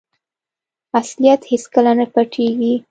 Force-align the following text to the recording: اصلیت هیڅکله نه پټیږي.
اصلیت 1.01 1.41
هیڅکله 1.51 1.91
نه 1.99 2.05
پټیږي. 2.13 2.73